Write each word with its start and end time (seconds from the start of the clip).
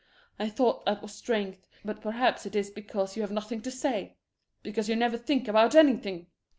I 0.39 0.49
thought 0.49 0.83
that 0.85 1.03
was 1.03 1.13
strength, 1.13 1.67
but 1.85 2.01
perhaps 2.01 2.47
it 2.47 2.55
is 2.55 2.71
because 2.71 3.15
you 3.15 3.21
have 3.21 3.29
nothing 3.29 3.61
to 3.61 3.69
say! 3.69 4.15
Because 4.63 4.89
you 4.89 4.95
never 4.95 5.15
think 5.19 5.47
about 5.47 5.75
anything! 5.75 6.25